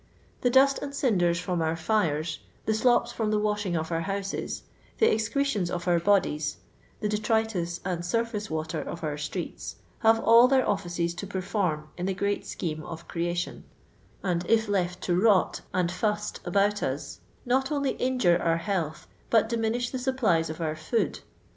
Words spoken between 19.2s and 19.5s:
but